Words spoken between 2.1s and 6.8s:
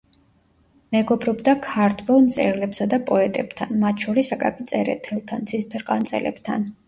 მწერლებსა და პოეტებთან, მათ შორის აკაკი წერეთელთან, ცისფერყანწელებთან.